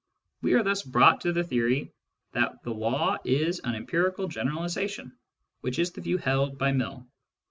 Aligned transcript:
We 0.41 0.53
are 0.55 0.63
thus 0.63 0.81
brought 0.81 1.21
to 1.21 1.31
the 1.31 1.43
theory 1.43 1.91
that 2.31 2.63
the 2.63 2.73
law 2.73 3.17
is 3.23 3.59
an 3.59 3.75
empirical 3.75 4.27
generalisation, 4.27 5.15
which 5.59 5.77
is 5.77 5.91
the 5.91 6.01
view 6.01 6.17
held 6.17 6.57
by 6.57 6.71
Mill. 6.71 7.05